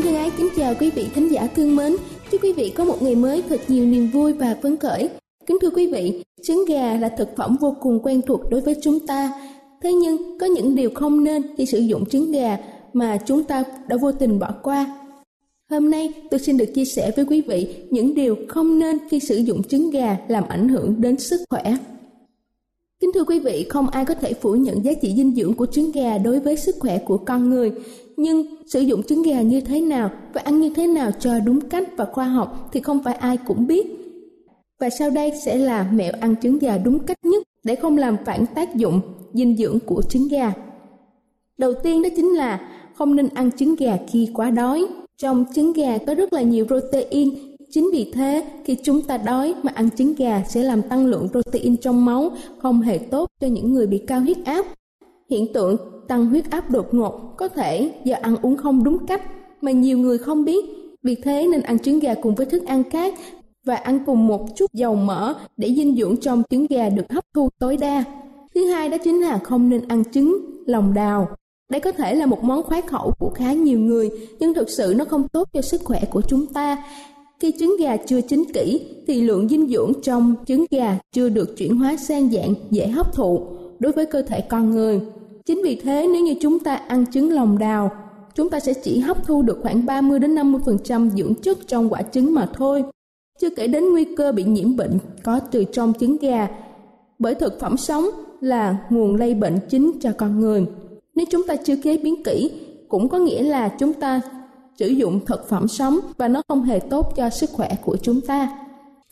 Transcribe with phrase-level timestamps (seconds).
[0.00, 1.96] Xin thân ái kính chào quý vị thính giả thương mến.
[2.30, 5.08] Chúc quý vị có một ngày mới thật nhiều niềm vui và phấn khởi.
[5.46, 8.74] Kính thưa quý vị, trứng gà là thực phẩm vô cùng quen thuộc đối với
[8.82, 9.32] chúng ta.
[9.82, 12.58] Thế nhưng có những điều không nên khi sử dụng trứng gà
[12.92, 14.98] mà chúng ta đã vô tình bỏ qua.
[15.70, 19.20] Hôm nay tôi xin được chia sẻ với quý vị những điều không nên khi
[19.20, 21.76] sử dụng trứng gà làm ảnh hưởng đến sức khỏe.
[23.00, 25.66] Kính thưa quý vị, không ai có thể phủ nhận giá trị dinh dưỡng của
[25.66, 27.72] trứng gà đối với sức khỏe của con người.
[28.16, 31.60] Nhưng sử dụng trứng gà như thế nào và ăn như thế nào cho đúng
[31.60, 33.86] cách và khoa học thì không phải ai cũng biết.
[34.80, 38.16] Và sau đây sẽ là mẹo ăn trứng gà đúng cách nhất để không làm
[38.24, 39.00] phản tác dụng
[39.32, 40.52] dinh dưỡng của trứng gà.
[41.58, 44.86] Đầu tiên đó chính là không nên ăn trứng gà khi quá đói.
[45.18, 47.34] Trong trứng gà có rất là nhiều protein,
[47.70, 51.28] chính vì thế khi chúng ta đói mà ăn trứng gà sẽ làm tăng lượng
[51.28, 54.66] protein trong máu, không hề tốt cho những người bị cao huyết áp.
[55.30, 55.76] Hiện tượng
[56.08, 59.22] tăng huyết áp đột ngột có thể do ăn uống không đúng cách
[59.60, 60.64] mà nhiều người không biết.
[61.02, 63.14] Vì thế nên ăn trứng gà cùng với thức ăn khác
[63.66, 67.24] và ăn cùng một chút dầu mỡ để dinh dưỡng trong trứng gà được hấp
[67.34, 68.04] thu tối đa.
[68.54, 71.28] Thứ hai đó chính là không nên ăn trứng lòng đào.
[71.70, 74.94] Đây có thể là một món khoái khẩu của khá nhiều người, nhưng thực sự
[74.96, 76.84] nó không tốt cho sức khỏe của chúng ta.
[77.40, 81.56] Khi trứng gà chưa chín kỹ thì lượng dinh dưỡng trong trứng gà chưa được
[81.56, 83.46] chuyển hóa sang dạng dễ hấp thụ
[83.78, 85.00] đối với cơ thể con người.
[85.50, 87.90] Chính vì thế nếu như chúng ta ăn trứng lòng đào,
[88.34, 92.02] chúng ta sẽ chỉ hấp thu được khoảng 30 đến 50% dưỡng chất trong quả
[92.02, 92.84] trứng mà thôi.
[93.40, 96.48] Chưa kể đến nguy cơ bị nhiễm bệnh có từ trong trứng gà,
[97.18, 98.04] bởi thực phẩm sống
[98.40, 100.66] là nguồn lây bệnh chính cho con người.
[101.14, 102.50] Nếu chúng ta chưa chế biến kỹ,
[102.88, 104.20] cũng có nghĩa là chúng ta
[104.78, 108.20] sử dụng thực phẩm sống và nó không hề tốt cho sức khỏe của chúng
[108.20, 108.58] ta.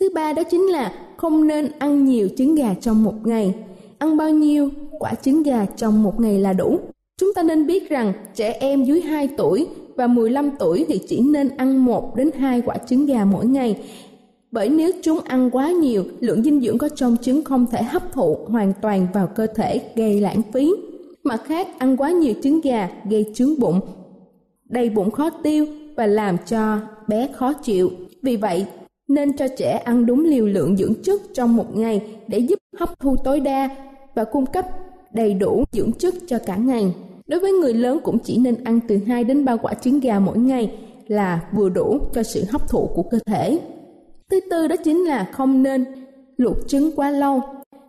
[0.01, 3.55] Thứ ba đó chính là không nên ăn nhiều trứng gà trong một ngày.
[3.99, 6.79] Ăn bao nhiêu quả trứng gà trong một ngày là đủ.
[7.21, 9.67] Chúng ta nên biết rằng trẻ em dưới 2 tuổi
[9.97, 13.83] và 15 tuổi thì chỉ nên ăn 1 đến 2 quả trứng gà mỗi ngày.
[14.51, 18.13] Bởi nếu chúng ăn quá nhiều, lượng dinh dưỡng có trong trứng không thể hấp
[18.13, 20.73] thụ hoàn toàn vào cơ thể gây lãng phí.
[21.25, 23.81] Mặt khác, ăn quá nhiều trứng gà gây trướng bụng,
[24.69, 25.67] đầy bụng khó tiêu
[25.97, 27.91] và làm cho bé khó chịu.
[28.23, 28.67] Vì vậy,
[29.09, 33.01] nên cho trẻ ăn đúng liều lượng dưỡng chất trong một ngày để giúp hấp
[33.01, 33.69] thu tối đa
[34.19, 34.65] và cung cấp
[35.13, 36.95] đầy đủ dưỡng chất cho cả ngày.
[37.27, 40.19] Đối với người lớn cũng chỉ nên ăn từ 2 đến 3 quả trứng gà
[40.19, 43.59] mỗi ngày là vừa đủ cho sự hấp thụ của cơ thể.
[44.31, 45.85] Thứ tư đó chính là không nên
[46.37, 47.41] luộc trứng quá lâu.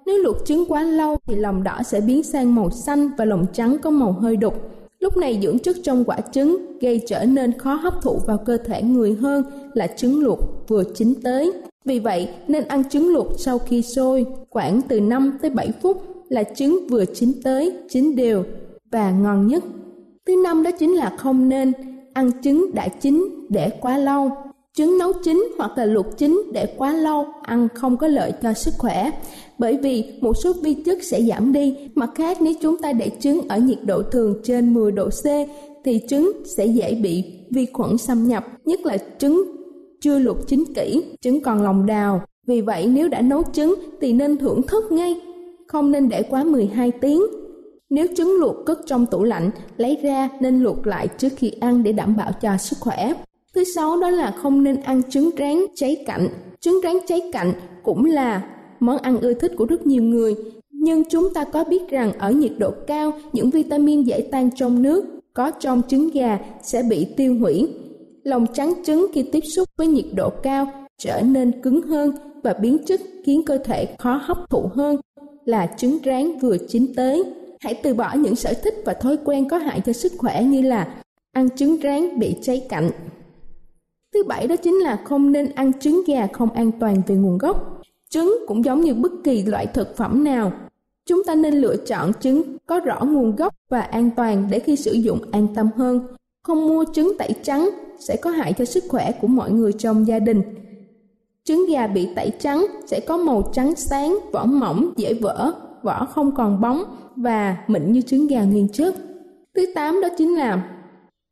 [0.06, 3.46] Nếu luộc trứng quá lâu thì lòng đỏ sẽ biến sang màu xanh và lòng
[3.54, 4.54] trắng có màu hơi đục.
[5.00, 8.58] Lúc này dưỡng chất trong quả trứng gây trở nên khó hấp thụ vào cơ
[8.58, 9.44] thể người hơn
[9.74, 11.52] là trứng luộc vừa chín tới.
[11.86, 16.19] Vì vậy, nên ăn trứng luộc sau khi sôi khoảng từ 5 tới 7 phút
[16.30, 18.44] là trứng vừa chín tới, chín đều
[18.92, 19.64] và ngon nhất.
[20.28, 21.72] Thứ năm đó chính là không nên
[22.14, 24.31] ăn trứng đã chín để quá lâu.
[24.74, 28.54] Trứng nấu chín hoặc là luộc chín để quá lâu ăn không có lợi cho
[28.54, 29.12] sức khỏe
[29.60, 31.76] bởi vì một số vi chất sẽ giảm đi.
[31.96, 35.26] Mặt khác nếu chúng ta để trứng ở nhiệt độ thường trên 10 độ C
[35.86, 39.44] thì trứng sẽ dễ bị vi khuẩn xâm nhập, nhất là trứng
[40.02, 42.22] chưa luộc chín kỹ, trứng còn lòng đào.
[42.48, 45.16] Vì vậy nếu đã nấu trứng thì nên thưởng thức ngay,
[45.69, 47.21] không nên để quá 12 tiếng.
[47.89, 51.83] Nếu trứng luộc cất trong tủ lạnh, lấy ra nên luộc lại trước khi ăn
[51.83, 53.13] để đảm bảo cho sức khỏe.
[53.56, 56.27] Thứ sáu đó là không nên ăn trứng rán cháy cạnh.
[56.60, 58.50] Trứng rán cháy cạnh cũng là
[58.80, 60.36] món ăn ưa thích của rất nhiều người.
[60.71, 64.81] Nhưng chúng ta có biết rằng ở nhiệt độ cao, những vitamin dễ tan trong
[64.81, 67.69] nước có trong trứng gà sẽ bị tiêu hủy.
[68.24, 70.68] Lòng trắng trứng khi tiếp xúc với nhiệt độ cao
[70.98, 72.12] trở nên cứng hơn
[72.44, 74.95] và biến chất khiến cơ thể khó hấp thụ hơn
[75.50, 77.24] là trứng rán vừa chín tới.
[77.60, 80.62] Hãy từ bỏ những sở thích và thói quen có hại cho sức khỏe như
[80.62, 80.88] là
[81.31, 82.90] ăn trứng rán bị cháy cạnh.
[84.13, 87.38] Thứ bảy đó chính là không nên ăn trứng gà không an toàn về nguồn
[87.38, 87.81] gốc.
[88.10, 90.51] Trứng cũng giống như bất kỳ loại thực phẩm nào.
[91.06, 94.75] Chúng ta nên lựa chọn trứng có rõ nguồn gốc và an toàn để khi
[94.75, 96.07] sử dụng an tâm hơn.
[96.44, 97.69] Không mua trứng tẩy trắng
[98.00, 100.42] sẽ có hại cho sức khỏe của mọi người trong gia đình.
[101.50, 105.51] Trứng gà bị tẩy trắng sẽ có màu trắng sáng, vỏ mỏng, dễ vỡ,
[105.84, 106.84] vỏ không còn bóng
[107.16, 108.96] và mịn như trứng gà nguyên chất.
[109.56, 110.80] Thứ tám đó chính là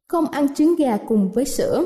[0.08, 1.86] không ăn trứng gà cùng với sữa.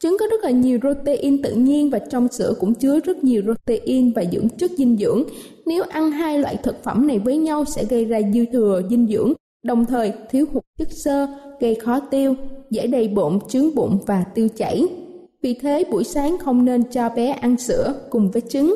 [0.00, 3.42] Trứng có rất là nhiều protein tự nhiên và trong sữa cũng chứa rất nhiều
[3.42, 5.22] protein và dưỡng chất dinh dưỡng.
[5.66, 9.06] Nếu ăn hai loại thực phẩm này với nhau sẽ gây ra dư thừa dinh
[9.06, 9.32] dưỡng,
[9.62, 11.26] đồng thời thiếu hụt chất xơ,
[11.60, 12.34] gây khó tiêu,
[12.70, 14.88] dễ đầy bụng, trướng bụng và tiêu chảy.
[15.42, 18.74] Vì thế buổi sáng không nên cho bé ăn sữa cùng với trứng.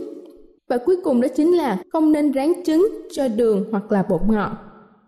[0.69, 4.21] Và cuối cùng đó chính là không nên rán trứng cho đường hoặc là bột
[4.29, 4.51] ngọt.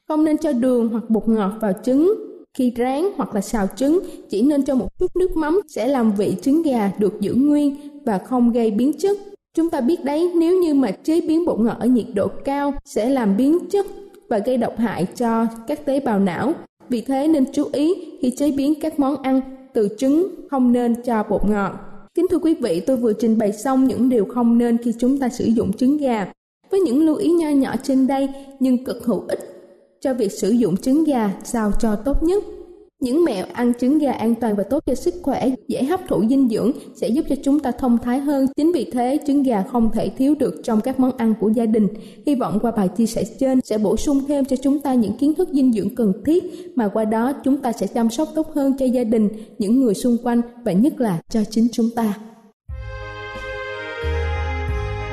[0.08, 2.14] Không nên cho đường hoặc bột ngọt vào trứng
[2.58, 6.12] khi rán hoặc là xào trứng, chỉ nên cho một chút nước mắm sẽ làm
[6.12, 9.17] vị trứng gà được giữ nguyên và không gây biến chất.
[9.55, 12.75] Chúng ta biết đấy, nếu như mà chế biến bột ngọt ở nhiệt độ cao
[12.85, 13.87] sẽ làm biến chất
[14.29, 16.53] và gây độc hại cho các tế bào não.
[16.88, 19.41] Vì thế nên chú ý khi chế biến các món ăn
[19.76, 21.73] từ trứng không nên cho bột ngọt.
[22.14, 25.19] Kính thưa quý vị, tôi vừa trình bày xong những điều không nên khi chúng
[25.19, 26.32] ta sử dụng trứng gà.
[26.70, 28.28] Với những lưu ý nho nhỏ trên đây
[28.61, 29.40] nhưng cực hữu ích
[30.00, 32.44] cho việc sử dụng trứng gà sao cho tốt nhất.
[33.02, 36.25] Những mẹo ăn trứng gà an toàn và tốt cho sức khỏe, dễ hấp thụ
[36.28, 38.46] dinh dưỡng sẽ giúp cho chúng ta thông thái hơn.
[38.56, 41.66] Chính vì thế, trứng gà không thể thiếu được trong các món ăn của gia
[41.66, 41.88] đình.
[42.26, 45.16] Hy vọng qua bài chia sẻ trên sẽ bổ sung thêm cho chúng ta những
[45.16, 46.44] kiến thức dinh dưỡng cần thiết
[46.75, 49.28] mà qua đó chúng ta sẽ chăm sóc tốt hơn cho gia đình,
[49.58, 52.14] những người xung quanh và nhất là cho chính chúng ta.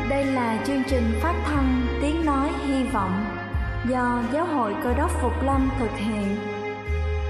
[0.10, 3.26] Đây là chương trình phát thanh Tiếng Nói Hy Vọng
[3.90, 6.63] do Giáo hội Cơ đốc Phục Lâm thực hiện.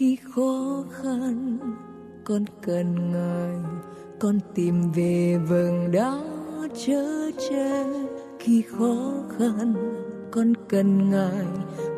[0.00, 1.58] Khi khó khăn,
[2.24, 3.80] con cần ngài
[4.20, 6.20] con tìm về vầng đá
[6.86, 7.84] chớ che
[8.38, 9.74] khi khó khăn,
[10.30, 11.46] con cần ngài,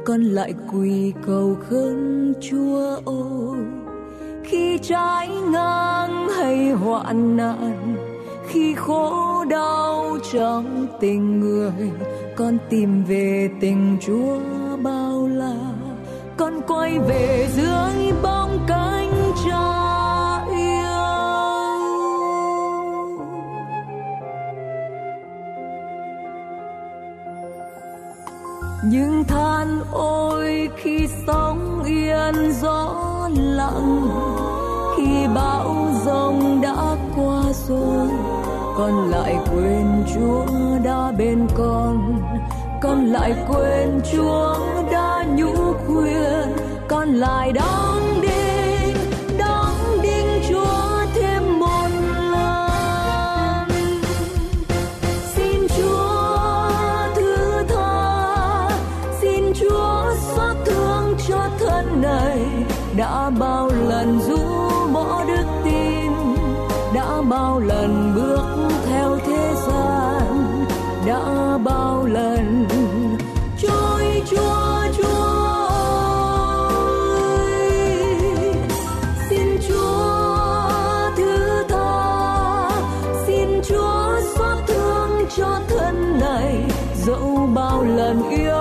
[0.04, 3.59] con lại quỳ cầu khấn chúa ôi
[4.44, 7.97] khi trái ngang hay hoạn nạn,
[8.49, 11.90] khi khổ đau trong tình người,
[12.37, 14.38] con tìm về tình chúa
[14.82, 15.73] bao la
[16.37, 17.71] con quay về giữa.
[28.92, 32.94] Nhưng than ôi khi sóng yên, gió
[33.37, 34.08] lặng.
[34.96, 38.08] Khi bão giông đã qua rồi,
[38.78, 40.46] con lại quên chúa
[40.84, 42.22] đã bên con.
[42.82, 44.56] Con lại quên chúa
[44.92, 45.52] đã nhũ
[45.87, 46.52] khuyên,
[46.88, 48.12] con lại đong
[88.21, 88.51] bao lần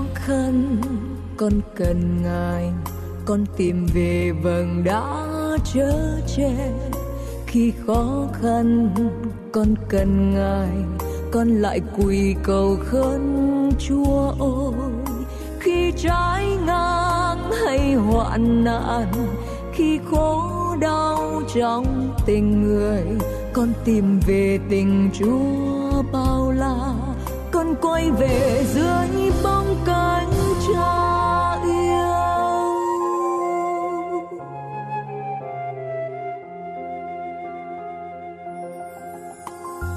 [0.00, 0.76] khó khăn,
[1.36, 2.72] con cần ngài,
[3.24, 5.26] con tìm về vầng đã
[5.74, 6.72] chớ che.
[7.46, 8.94] Khi khó khăn,
[9.52, 10.68] con cần ngài,
[11.32, 15.14] con lại quỳ cầu khấn chúa ơi.
[15.58, 19.12] Khi trái ngang hay hoạn nạn,
[19.72, 20.42] khi khổ
[20.80, 23.02] đau trong tình người,
[23.52, 26.99] con tìm về tình chúa bao la
[28.00, 30.30] quay về dưới bóng cánh
[30.68, 32.20] cha yêu.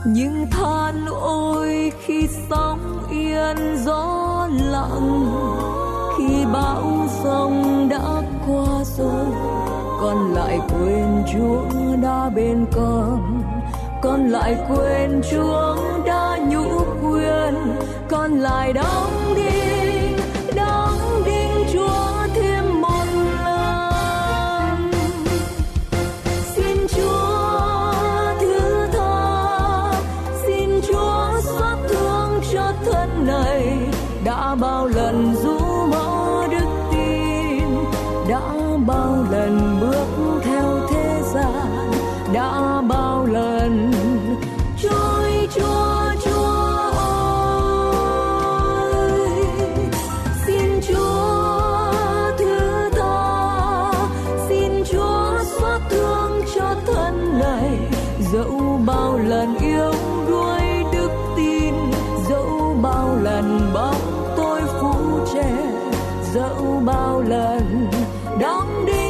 [0.05, 5.31] Nhưng than ôi khi sóng yên gió lặng,
[6.17, 9.25] khi bão sông đã qua rồi,
[10.01, 13.43] con lại quên chúa đã bên con
[14.01, 15.92] con lại quên chúa
[18.13, 19.52] con lại đóng đi
[68.39, 69.02] đón đi.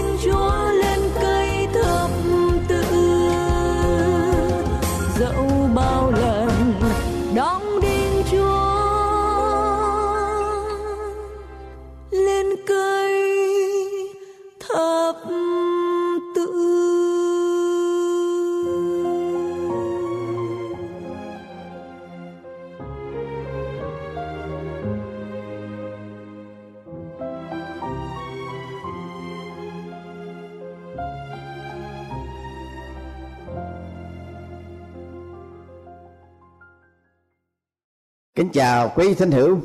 [38.54, 39.60] Chào quý thính hữu,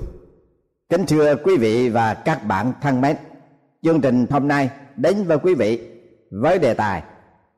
[0.89, 3.17] kính thưa quý vị và các bạn thân mến.
[3.83, 5.81] Chương trình hôm nay đến với quý vị
[6.31, 7.03] với đề tài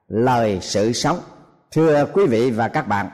[0.08, 1.18] lời sự sống.
[1.72, 3.06] Thưa quý vị và các bạn,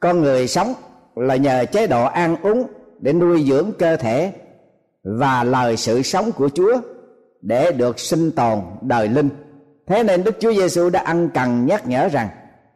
[0.00, 0.74] con người sống
[1.16, 2.66] là nhờ chế độ ăn uống
[3.00, 4.32] để nuôi dưỡng cơ thể
[5.04, 6.80] và lời sự sống của Chúa
[7.40, 9.28] để được sinh tồn đời linh.
[9.86, 12.28] Thế nên Đức Chúa Giêsu đã ăn cần nhắc nhở rằng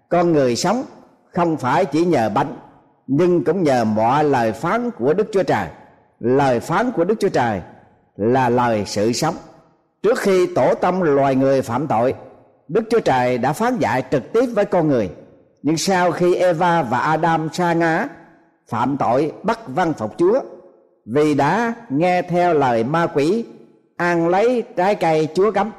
[0.09, 0.85] con người sống
[1.33, 2.57] không phải chỉ nhờ bánh
[3.09, 5.69] nhưng cũng nhờ mọi lời phán của Đức Chúa Trời.
[6.21, 7.61] Lời phán của Đức Chúa Trời
[8.17, 9.35] là lời sự sống.
[10.03, 12.15] Trước khi tổ tâm loài người phạm tội,
[12.69, 15.11] Đức Chúa Trời đã phán dạy trực tiếp với con người
[15.63, 18.09] nhưng sau khi Eva và Adam sa ngã
[18.69, 20.41] phạm tội bắt văn phục Chúa
[21.07, 23.45] vì đã nghe theo lời ma quỷ
[23.97, 25.71] ăn lấy trái cây Chúa cấm.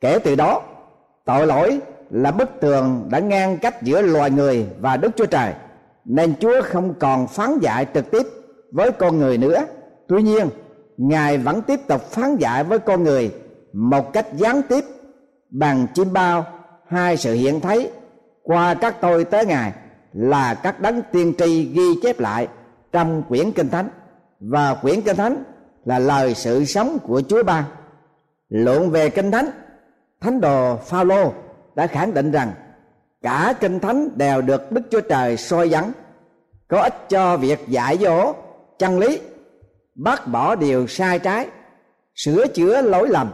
[0.00, 0.62] Kể từ đó,
[1.24, 5.52] tội lỗi là bức tường đã ngăn cách giữa loài người và Đức Chúa Trời,
[6.10, 8.26] nên Chúa không còn phán dạy trực tiếp
[8.70, 9.64] với con người nữa.
[10.08, 10.48] Tuy nhiên,
[11.02, 13.34] Ngài vẫn tiếp tục phán dạy với con người
[13.72, 14.84] một cách gián tiếp
[15.50, 16.46] bằng chim bao
[16.86, 17.90] hai sự hiện thấy
[18.42, 19.72] qua các tôi tới ngài
[20.12, 22.48] là các đấng tiên tri ghi chép lại
[22.92, 23.88] trong quyển kinh thánh
[24.40, 25.44] và quyển kinh thánh
[25.84, 27.64] là lời sự sống của Chúa ban.
[28.48, 29.50] Luận về kinh thánh,
[30.20, 31.32] thánh đồ Phaolô
[31.74, 32.52] đã khẳng định rằng
[33.22, 35.92] cả kinh thánh đều được Đức Chúa Trời soi dẫn,
[36.68, 38.32] có ích cho việc dạy dỗ
[38.78, 39.20] chân lý,
[39.94, 41.48] bác bỏ điều sai trái,
[42.14, 43.30] sửa chữa lỗi lầm,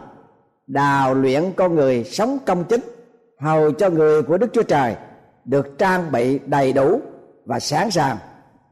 [0.67, 2.81] đào luyện con người sống công chính,
[3.41, 4.97] hầu cho người của Đức Chúa Trời
[5.45, 7.01] được trang bị đầy đủ
[7.45, 8.17] và sẵn sàng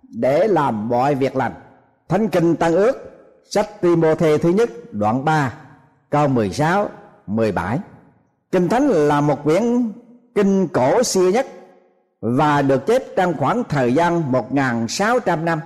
[0.02, 1.52] để làm mọi việc lành.
[2.09, 2.97] Thánh kinh Tăng ước
[3.50, 5.54] sách Timôthê thứ nhất đoạn 3
[6.11, 6.88] câu 16
[7.26, 7.78] 17
[8.52, 9.92] Kinh Thánh là một quyển
[10.35, 11.47] kinh cổ xưa nhất
[12.21, 15.61] và được chép trong khoảng thời gian 1.600 năm,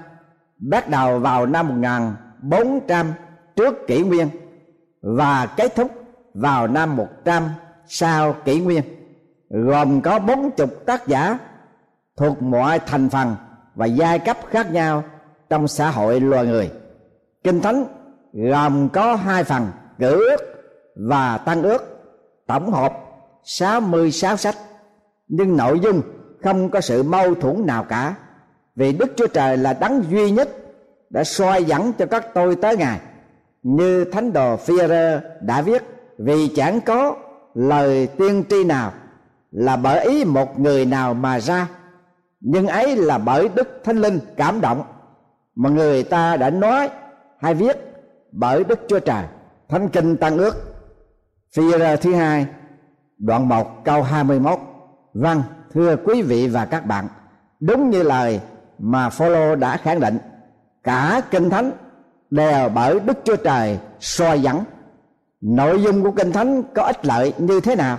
[0.59, 3.13] bắt đầu vào năm 1400
[3.57, 4.29] trước kỷ nguyên
[5.03, 5.91] và kết thúc
[6.35, 7.49] vào năm 100
[7.87, 8.83] sau kỷ nguyên,
[9.51, 11.39] gồm có bốn chục tác giả
[12.17, 13.37] thuộc mọi thành phần
[13.75, 15.05] và giai cấp khác nhau
[15.51, 16.71] trong xã hội loài người.
[17.45, 17.85] Kinh thánh
[18.33, 19.67] gồm có hai phần
[19.99, 20.41] cử ước
[20.97, 22.03] và tăng ước,
[22.47, 23.08] tổng hợp
[23.45, 24.57] 66 sách.
[25.29, 26.03] Nhưng nội dung
[26.43, 28.15] không có sự mâu thuẫn nào cả.
[28.77, 30.49] Vì Đức Chúa Trời là đấng duy nhất
[31.11, 33.01] đã soi dẫn cho các tôi tới Ngài,
[33.63, 35.83] như thánh đồ Phi-rơ đã viết.
[36.19, 37.17] Vì chẳng có
[37.55, 38.93] lời tiên tri nào
[39.51, 41.69] là bởi ý một người nào mà ra,
[42.41, 44.83] nhưng ấy là bởi đức thánh linh cảm động
[45.55, 46.91] mà người ta đã nói
[47.39, 47.77] hay viết
[48.33, 49.25] bởi đức chúa trời.
[49.69, 50.55] Thánh kinh tăng ước
[51.53, 52.47] phi ra thứ hai
[53.19, 54.59] đoạn 1 câu 21
[55.15, 55.43] vâng
[55.75, 57.09] thưa quý vị và các bạn,
[57.61, 58.41] đúng như lời
[58.79, 60.19] mà Phaolô đã khẳng định,
[60.83, 61.73] cả kinh thánh
[62.31, 64.65] đều bởi đức chúa trời soi dẫn.
[65.41, 67.99] Nội dung của kinh thánh có ích lợi như thế nào?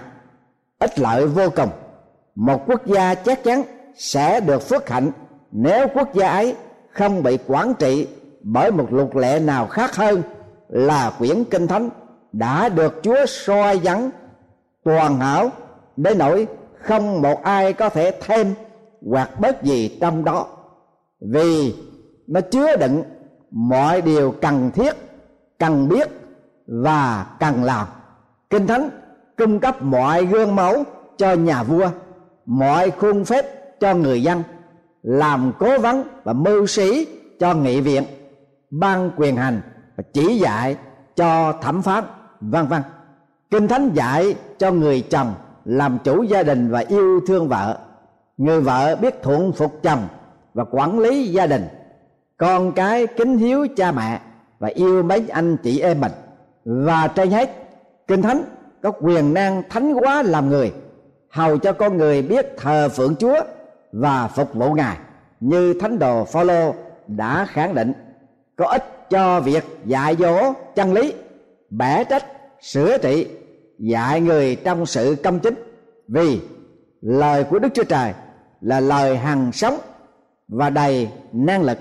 [0.79, 1.69] Ích lợi vô cùng.
[2.35, 3.63] Một quốc gia chắc chắn
[3.95, 5.11] sẽ được phước hạnh
[5.51, 6.55] nếu quốc gia ấy
[6.91, 8.07] không bị quản trị
[8.41, 10.21] bởi một luật lệ nào khác hơn
[10.69, 11.89] là quyển kinh thánh
[12.31, 14.09] đã được Chúa soi dẫn
[14.83, 15.51] toàn hảo
[15.97, 16.47] đến nỗi
[16.79, 18.53] không một ai có thể thêm
[19.09, 20.47] hoặc bớt gì trong đó.
[21.21, 21.75] Vì
[22.27, 23.03] nó chứa đựng
[23.51, 24.95] mọi điều cần thiết,
[25.59, 26.09] cần biết
[26.67, 27.87] và cần làm.
[28.49, 28.89] Kinh thánh
[29.37, 30.83] cung cấp mọi gương mẫu
[31.17, 31.89] cho nhà vua,
[32.45, 33.45] mọi khuôn phép
[33.79, 34.43] cho người dân,
[35.03, 37.07] làm cố vấn và mưu sĩ
[37.39, 38.03] cho nghị viện,
[38.69, 39.61] ban quyền hành
[39.97, 40.77] và chỉ dạy
[41.15, 42.03] cho thẩm phán,
[42.41, 42.81] vân vân
[43.51, 45.33] kinh thánh dạy cho người chồng
[45.65, 47.77] làm chủ gia đình và yêu thương vợ.
[48.37, 50.07] Người vợ biết thuận phục chồng
[50.53, 51.67] và quản lý gia đình.
[52.37, 54.19] Con cái kính hiếu cha mẹ
[54.59, 56.11] và yêu mấy anh chị em mình.
[56.65, 57.49] Và trên hết,
[58.07, 58.43] kinh thánh
[58.81, 60.73] có quyền năng thánh hóa làm người,
[61.29, 63.41] hầu cho con người biết thờ phượng Chúa
[63.91, 64.97] và phục vụ Ngài,
[65.39, 66.73] như thánh đồ Phaolô
[67.07, 67.93] đã khẳng định.
[68.55, 71.13] Có ích cho việc dạy dỗ, chân lý,
[71.69, 72.25] bẻ trách
[72.61, 73.27] sửa trị,
[73.79, 75.55] dạy người trong sự công chính.
[76.07, 76.39] Vì
[77.01, 78.13] lời của Đức Chúa Trời
[78.61, 79.77] là lời hằng sống
[80.47, 81.77] và đầy năng lực,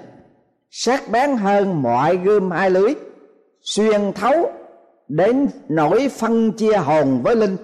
[0.70, 2.94] sắc bén hơn mọi gươm hai lưới,
[3.60, 4.50] xuyên thấu
[5.08, 7.56] đến nỗi phân chia hồn với linh,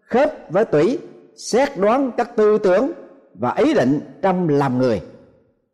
[0.00, 0.98] khớp với tủy,
[1.36, 2.92] xét đoán các tư tưởng
[3.34, 5.00] và ý định trong lòng người.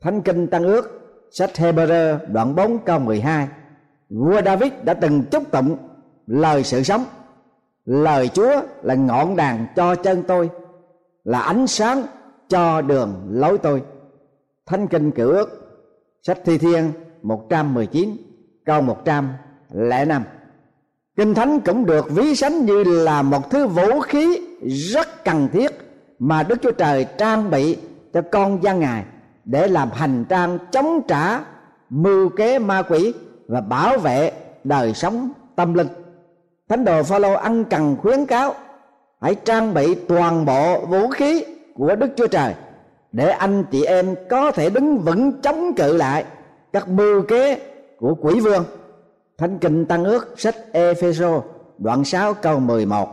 [0.00, 1.00] Thánh kinh tăng ước,
[1.30, 3.48] sách Hebrew đoạn 4 câu 12
[4.10, 5.76] vua David đã từng chúc tụng
[6.26, 7.04] lời sự sống,
[7.84, 10.50] lời Chúa là ngọn đàn cho chân tôi,
[11.24, 12.02] là ánh sáng
[12.48, 13.82] cho đường lối tôi.
[14.66, 15.62] Thánh kinh cựu ước,
[16.22, 18.16] sách thi thiên 119
[18.64, 20.22] câu 105
[21.16, 25.70] kinh thánh cũng được ví sánh như là một thứ vũ khí rất cần thiết
[26.18, 27.76] mà đức chúa trời trang bị
[28.12, 29.04] cho con dân ngài
[29.44, 31.40] để làm hành trang chống trả
[31.90, 33.14] mưu kế ma quỷ
[33.48, 34.32] và bảo vệ
[34.64, 35.88] đời sống tâm linh
[36.72, 38.54] thánh đồ phaolô ăn cần khuyến cáo,
[39.20, 42.54] hãy trang bị toàn bộ vũ khí của đức chúa trời
[43.12, 46.24] để anh chị em có thể đứng vững chống cự lại
[46.72, 47.60] các mưu kế
[47.98, 48.64] của quỷ vương.
[49.38, 51.42] Thánh kinh Tăng ước, sách Epheso
[51.78, 53.08] đoạn 6 câu 11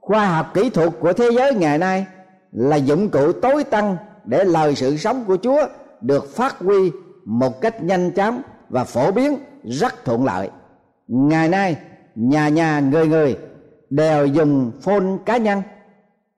[0.00, 2.06] Khoa học kỹ thuật của thế giới ngày nay
[2.52, 5.66] là dụng cụ tối tăng để lời sự sống của chúa
[6.00, 6.90] được phát huy
[7.24, 10.50] một cách nhanh chóng và phổ biến, rất thuận lợi.
[11.08, 11.76] Ngày nay
[12.14, 13.36] nhà nhà người người
[13.90, 15.62] đều dùng phone cá nhân.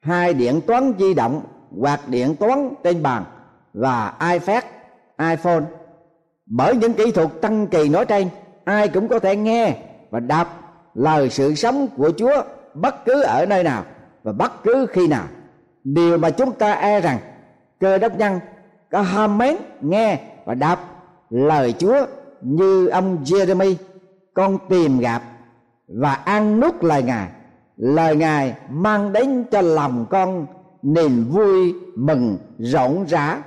[0.00, 1.42] Hai điện toán di động
[1.80, 3.24] hoặc điện toán trên bàn
[3.74, 4.64] và ipad,
[5.30, 5.64] iphone.
[6.46, 8.28] Bởi những kỹ thuật tăng kỳ nói trên,
[8.64, 9.76] ai cũng có thể nghe
[10.10, 10.48] và đọc
[10.94, 12.42] lời sự sống của chúa
[12.74, 13.84] bất cứ ở nơi nào
[14.22, 15.24] và bất cứ khi nào.
[15.84, 17.18] Điều mà chúng ta e rằng
[17.80, 18.40] cơ đốc nhân
[18.90, 20.78] có ham mến nghe và đọc
[21.30, 22.06] lời chúa
[22.40, 23.74] như ông jeremy
[24.34, 25.22] con tìm gặp
[25.94, 27.28] và ăn nuốt lời ngài.
[27.76, 30.46] Lời ngài mang đến cho lòng con
[30.82, 33.42] niềm vui mừng rộn rã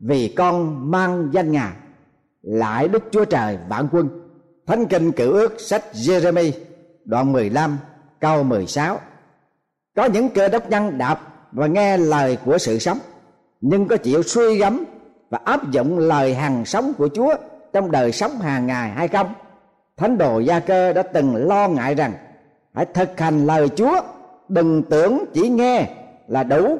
[0.00, 1.72] vì con mang danh ngài.
[2.42, 4.08] Lại đức chúa trời vạn quân,
[4.66, 6.50] thánh kinh cựu ước sách jeremy
[7.04, 7.78] đoạn 15
[8.20, 8.98] câu 16
[9.96, 12.98] có những cơ đốc nhân đọc và nghe lời của sự sống,
[13.60, 14.84] nhưng có chịu suy gẫm
[15.30, 17.34] và áp dụng lời hằng sống của chúa
[17.72, 19.34] trong đời sống hàng ngày hay không?
[19.96, 22.12] Thánh đồ gia cơ đã từng lo ngại rằng
[22.74, 24.00] hãy thực hành lời chúa,
[24.48, 25.86] đừng tưởng chỉ nghe
[26.28, 26.78] là đủ,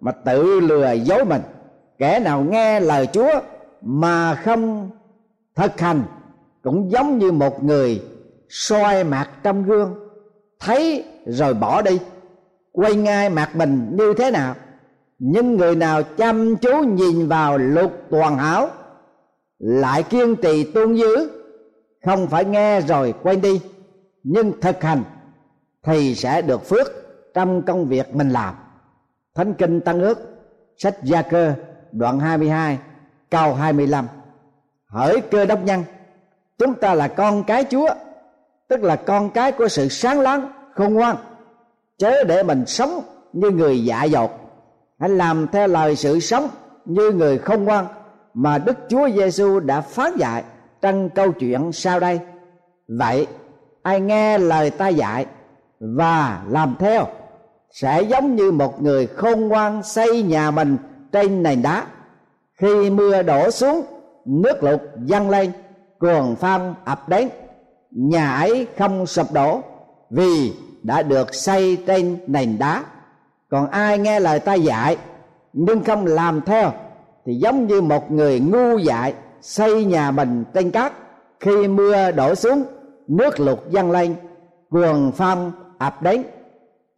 [0.00, 1.42] mà tự lừa dối mình.
[1.98, 3.40] Kẻ nào nghe lời chúa
[3.82, 4.90] mà không
[5.54, 6.02] thực hành
[6.62, 8.02] cũng giống như một người
[8.48, 9.94] soi mặt trong gương,
[10.60, 11.98] thấy rồi bỏ đi,
[12.72, 14.54] quay ngay mặt mình như thế nào.
[15.18, 18.68] Nhưng người nào chăm chú nhìn vào luật toàn hảo,
[19.58, 21.30] lại kiên trì tuân giữ
[22.04, 23.60] không phải nghe rồi quay đi.
[24.22, 25.02] Nhưng thực hành
[25.82, 26.86] thì sẽ được phước
[27.34, 28.54] trong công việc mình làm.
[29.34, 30.18] Thánh kinh tăng ước,
[30.76, 31.54] sách gia cơ,
[31.92, 32.78] đoạn 22
[33.30, 34.06] câu 25
[34.86, 35.84] hỡi cơ đốc nhân,
[36.58, 37.88] chúng ta là con cái chúa,
[38.68, 41.16] tức là con cái của sự sáng láng, khôn ngoan,
[41.98, 43.00] chớ để mình sống
[43.32, 44.30] như người dạ dột,
[45.00, 46.48] hãy làm theo lời sự sống
[46.84, 47.86] như người không ngoan
[48.34, 50.44] mà Đức Chúa Giêsu đã phán dạy
[50.80, 52.20] trong câu chuyện sau đây.
[52.88, 53.26] Vậy
[53.82, 55.26] ai nghe lời ta dạy
[55.80, 57.06] và làm theo
[57.70, 60.76] sẽ giống như một người khôn ngoan xây nhà mình
[61.12, 61.86] trên nền đá.
[62.54, 63.82] Khi mưa đổ xuống,
[64.24, 65.52] nước lụt dâng lên,
[65.98, 67.28] cuồng phong ập đến,
[67.90, 69.60] nhà ấy không sụp đổ
[70.10, 72.84] vì đã được xây trên nền đá
[73.50, 74.96] còn ai nghe lời ta dạy
[75.52, 76.72] nhưng không làm theo
[77.26, 79.14] thì giống như một người ngu dại
[79.46, 80.92] xây nhà mình trên cát
[81.40, 82.64] khi mưa đổ xuống,
[83.08, 84.14] nước lụt dâng lên
[84.70, 86.22] cuồng phong ập đến,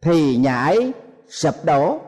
[0.01, 0.93] thì nhà ấy
[1.29, 1.99] sụp đổ.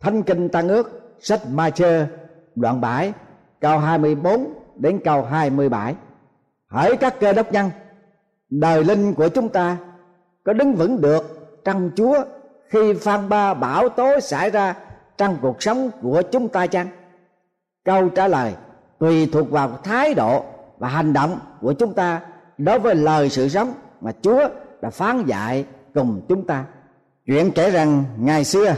[0.00, 2.06] Thanh kinh tăng ước, sách ma chơ
[2.54, 3.12] đoạn bãi
[3.60, 5.94] câu 24 đến câu 27
[6.68, 7.70] hỡi các cơ đốc nhân,
[8.50, 9.76] đời linh của chúng ta
[10.44, 12.24] có đứng vững được trong chúa
[12.68, 14.74] khi phan ba bão tố xảy ra
[15.16, 16.88] trong cuộc sống của chúng ta chăng?
[17.84, 18.52] Câu trả lời
[19.02, 20.44] tùy thuộc vào thái độ
[20.78, 22.20] và hành động của chúng ta
[22.58, 24.48] đối với lời sự sống mà chúa
[24.82, 26.64] đã phán dạy cùng chúng ta.
[27.26, 28.74] Chuyện kể rằng ngày xưa,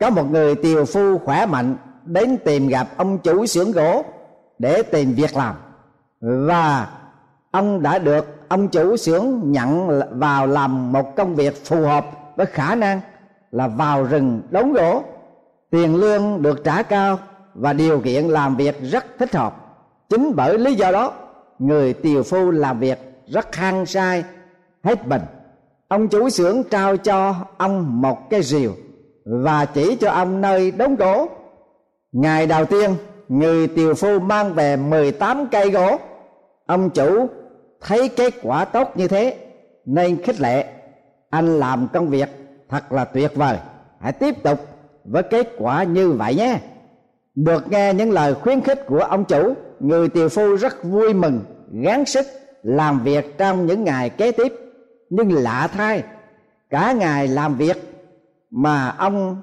[0.00, 4.04] có một người tiều phu khỏe mạnh đến tìm gặp ông chủ xưởng gỗ
[4.58, 5.54] để tìm việc làm.
[6.20, 6.88] Và
[7.50, 12.46] ông đã được ông chủ xưởng nhận vào làm một công việc phù hợp với
[12.46, 13.00] khả năng
[13.50, 15.02] là vào rừng đốn gỗ.
[15.70, 17.18] Tiền lương được trả cao
[17.54, 19.56] và điều kiện làm việc rất thích hợp.
[20.08, 21.12] Chính bởi lý do đó,
[21.58, 24.24] người tiều phu làm việc rất hăng sai
[24.82, 25.22] hết mình
[25.92, 28.72] ông chủ xưởng trao cho ông một cái rìu
[29.24, 31.28] và chỉ cho ông nơi đóng gỗ.
[32.12, 32.94] Ngày đầu tiên,
[33.28, 35.98] người tiều phu mang về 18 cây gỗ.
[36.66, 37.26] Ông chủ
[37.80, 39.36] thấy kết quả tốt như thế,
[39.86, 40.66] nên khích lệ.
[41.30, 42.28] Anh làm công việc
[42.68, 43.58] thật là tuyệt vời.
[44.00, 44.58] Hãy tiếp tục
[45.04, 46.58] với kết quả như vậy nhé
[47.34, 51.40] được nghe những lời khuyến khích của ông chủ, người tiều phu rất vui mừng,
[51.72, 52.26] gắng sức
[52.62, 54.52] làm việc trong những ngày kế tiếp.
[55.10, 56.02] Nhưng lạ thay,
[56.70, 57.76] cả ngày làm việc
[58.50, 59.42] mà ông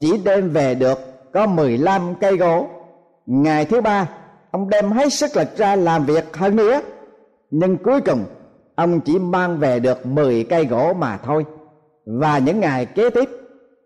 [0.00, 0.98] chỉ đem về được
[1.32, 2.66] có 15 cây gỗ.
[3.26, 4.08] Ngày thứ ba,
[4.50, 6.80] ông đem hết sức lực ra làm việc hơn nữa.
[7.50, 8.24] Nhưng cuối cùng,
[8.74, 11.44] ông chỉ mang về được 10 cây gỗ mà thôi.
[12.06, 13.28] Và những ngày kế tiếp,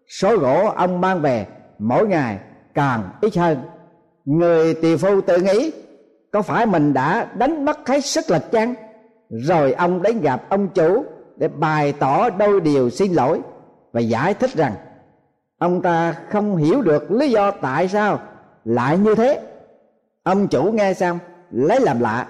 [0.09, 1.47] số gỗ ông mang về
[1.79, 2.39] mỗi ngày
[2.77, 3.59] càng ít hơn.
[4.25, 5.73] Người tỳ phu tự nghĩ,
[6.33, 8.75] có phải mình đã đánh mất hết sức lực chăng?
[9.31, 11.05] Rồi ông đến gặp ông chủ
[11.37, 13.41] để bày tỏ đôi điều xin lỗi
[13.93, 14.73] và giải thích rằng,
[15.59, 18.21] ông ta không hiểu được lý do tại sao
[18.65, 19.41] lại như thế.
[20.23, 21.19] Ông chủ nghe xong,
[21.51, 22.27] lấy làm lạ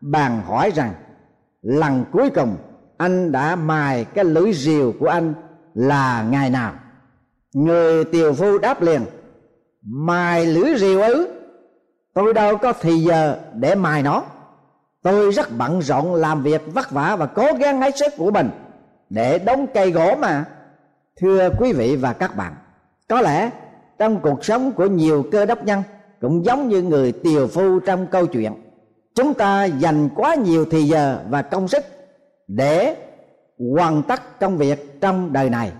[0.00, 0.92] bàn hỏi rằng,
[1.62, 2.56] lần cuối cùng
[2.96, 5.34] anh đã mài cái lưỡi rìu của anh
[5.74, 6.72] là ngày nào?
[7.54, 9.02] Người tiều phu đáp liền
[9.82, 11.28] mài lưỡi rìu ứ
[12.14, 14.22] tôi đâu có thì giờ để mài nó.
[15.02, 18.50] Tôi rất bận rộn làm việc vất vả và cố gắng hết sức của mình
[19.10, 20.44] để đóng cây gỗ mà.
[21.20, 22.54] Thưa quý vị và các bạn,
[23.08, 23.50] có lẽ
[23.98, 25.82] trong cuộc sống của nhiều cơ đốc nhân
[26.20, 28.52] cũng giống như người tiều phu trong câu chuyện,
[29.14, 31.84] chúng ta dành quá nhiều thì giờ và công sức
[32.48, 32.96] để
[33.74, 35.72] hoàn tất công việc trong đời này.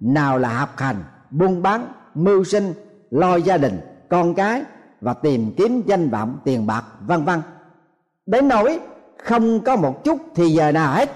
[0.00, 0.96] Nào là học hành,
[1.30, 2.72] buôn bán, mưu sinh
[3.10, 4.62] lo gia đình, con cái
[5.00, 7.40] và tìm kiếm danh vọng, tiền bạc, vân vân.
[8.26, 8.78] Đến nỗi
[9.18, 11.10] không có một chút thì giờ nào hết,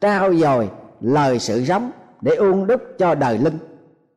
[0.00, 1.90] trao dồi lời sự sống
[2.20, 3.58] để uôn đúc cho đời linh.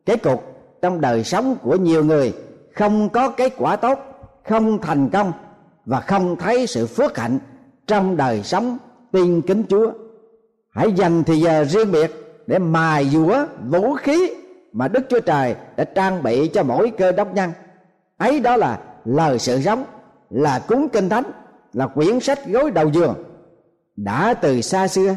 [0.06, 0.44] Kết cục,
[0.82, 2.34] trong đời sống của nhiều người,
[2.74, 4.00] không có kết quả tốt,
[4.50, 5.32] không thành công
[5.86, 7.40] và không thấy sự phước hạnh
[7.88, 8.78] trong đời sống
[9.12, 9.92] tin kính chúa.
[10.70, 12.12] Hãy dành thì giờ riêng biệt
[12.48, 14.34] để mài dũa vũ khí
[14.76, 17.52] mà đức chúa trời đã trang bị cho mỗi cơ đốc nhân
[18.18, 19.84] ấy đó là lời sự sống,
[20.30, 21.24] là cúng kinh thánh,
[21.74, 23.16] là quyển sách gối đầu giường.
[23.96, 25.16] Đã từ xa xưa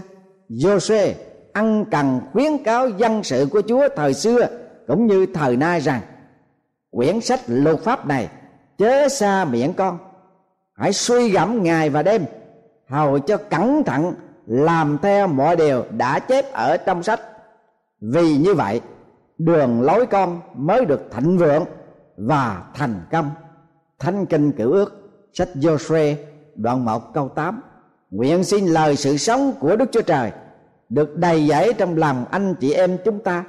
[0.48, 1.12] Jose
[1.52, 4.46] ăn cần khuyến cáo dân sự của Chúa thời xưa
[4.86, 6.00] cũng như thời nay rằng,
[6.90, 8.28] quyển sách luật pháp này
[8.78, 9.98] chớ xa miệng con.
[10.74, 12.24] Hãy suy gẫm ngày và đêm,
[12.88, 14.14] hầu cho cẩn thận,
[14.46, 17.20] làm theo mọi điều đã chép ở trong sách.
[18.00, 18.80] Vì như vậy
[19.38, 21.64] đường lối con mới được thịnh vượng
[22.16, 23.30] và thành công.
[23.98, 26.14] Thánh kinh Cựu ước, sách Joshua
[26.54, 27.60] đoạn 1 câu 8
[28.10, 30.32] nguyện xin lời sự sống của Đức Chúa Trời
[30.88, 33.44] được đầy dẫy trong lòng anh chị em chúng ta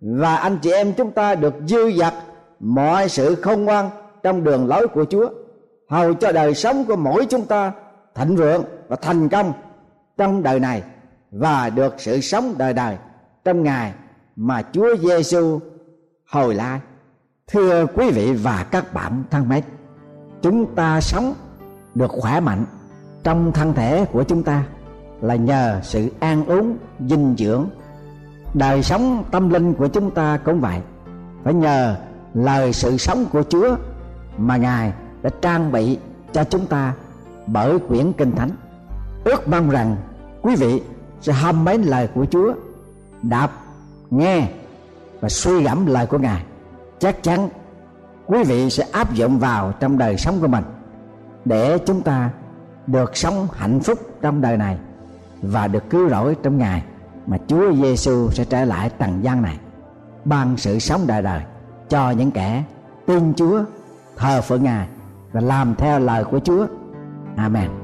[0.00, 2.12] và anh chị em chúng ta được dư dật
[2.60, 3.90] mọi sự khôn ngoan
[4.22, 5.28] trong đường lối của Chúa,
[5.88, 7.72] hầu cho đời sống của mỗi chúng ta
[8.14, 9.52] thịnh vượng và thành công
[10.16, 10.82] trong đời này
[11.30, 12.96] và được sự sống đời đời
[13.44, 13.92] trong ngày
[14.36, 15.60] mà Chúa Giêsu
[16.30, 16.80] hồi lại.
[17.46, 19.62] Thưa quý vị và các bạn thân mến,
[20.42, 21.34] chúng ta sống
[21.94, 22.64] được khỏe mạnh
[23.22, 24.64] trong thân thể của chúng ta
[25.20, 27.68] là nhờ sự an uống dinh dưỡng
[28.54, 30.80] đời sống tâm linh của chúng ta cũng vậy
[31.44, 31.96] phải nhờ
[32.34, 33.76] lời sự sống của chúa
[34.38, 34.92] mà ngài
[35.22, 35.98] đã trang bị
[36.32, 36.94] cho chúng ta
[37.46, 38.50] bởi quyển kinh thánh
[39.24, 39.96] ước mong rằng
[40.42, 40.82] quý vị
[41.20, 42.54] sẽ hâm mến lời của chúa
[43.22, 43.63] đạp
[44.18, 44.48] nghe
[45.20, 46.42] và suy gẫm lời của ngài,
[46.98, 47.48] chắc chắn
[48.26, 50.64] quý vị sẽ áp dụng vào trong đời sống của mình
[51.44, 52.30] để chúng ta
[52.86, 54.78] được sống hạnh phúc trong đời này
[55.42, 56.82] và được cứu rỗi trong ngày
[57.26, 59.58] mà Chúa Giêsu sẽ trở lại trần gian này,
[60.24, 61.42] ban sự sống đời đời
[61.88, 62.64] cho những kẻ
[63.06, 63.64] tin Chúa,
[64.16, 64.88] thờ phượng Ngài
[65.32, 66.66] và làm theo lời của Chúa.
[67.36, 67.83] Amen.